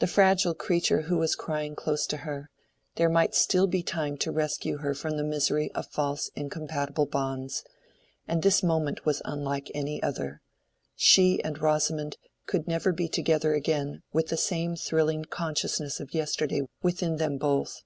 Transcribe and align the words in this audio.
The 0.00 0.06
fragile 0.06 0.52
creature 0.52 1.00
who 1.08 1.16
was 1.16 1.34
crying 1.34 1.74
close 1.74 2.06
to 2.08 2.18
her—there 2.18 3.08
might 3.08 3.34
still 3.34 3.66
be 3.66 3.82
time 3.82 4.18
to 4.18 4.30
rescue 4.30 4.76
her 4.80 4.92
from 4.92 5.16
the 5.16 5.24
misery 5.24 5.72
of 5.72 5.86
false 5.86 6.28
incompatible 6.36 7.06
bonds; 7.06 7.64
and 8.28 8.42
this 8.42 8.62
moment 8.62 9.06
was 9.06 9.22
unlike 9.24 9.70
any 9.74 10.02
other: 10.02 10.42
she 10.94 11.42
and 11.42 11.58
Rosamond 11.58 12.18
could 12.44 12.68
never 12.68 12.92
be 12.92 13.08
together 13.08 13.54
again 13.54 14.02
with 14.12 14.26
the 14.28 14.36
same 14.36 14.76
thrilling 14.76 15.24
consciousness 15.24 16.00
of 16.00 16.12
yesterday 16.12 16.60
within 16.82 17.16
them 17.16 17.38
both. 17.38 17.80